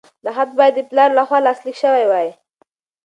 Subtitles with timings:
[0.23, 2.29] دا خط باید د پلار لخوا لاسلیک شوی وای.